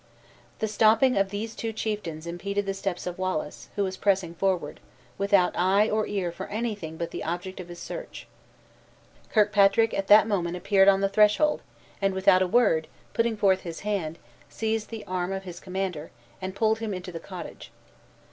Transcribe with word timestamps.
The 0.57 0.67
stopping 0.67 1.15
of 1.15 1.29
these 1.29 1.53
two 1.55 1.71
chieftains 1.71 2.25
impeded 2.25 2.65
the 2.65 2.73
steps 2.73 3.05
of 3.05 3.19
Wallace, 3.19 3.69
who 3.75 3.83
was 3.83 3.97
pressing 3.97 4.33
forward, 4.33 4.79
without 5.19 5.55
eye 5.55 5.91
or 5.91 6.07
ear 6.07 6.31
for 6.31 6.47
anything 6.47 6.97
but 6.97 7.11
the 7.11 7.23
object 7.23 7.59
of 7.59 7.67
his 7.69 7.77
search. 7.77 8.25
Kirkpatrick 9.29 9.93
at 9.93 10.07
that 10.07 10.27
moment 10.27 10.57
appeared 10.57 10.87
on 10.87 11.01
the 11.01 11.07
threshold, 11.09 11.61
and 12.01 12.15
without 12.15 12.41
a 12.41 12.47
word, 12.47 12.87
putting 13.13 13.37
forth 13.37 13.61
his 13.61 13.81
hand, 13.81 14.17
seized 14.49 14.89
the 14.89 15.05
arm 15.05 15.31
of 15.31 15.43
his 15.43 15.59
commander, 15.59 16.09
and 16.41 16.55
pulled 16.55 16.79
him 16.79 16.95
into 16.95 17.11
the 17.11 17.19
cottage. 17.19 17.71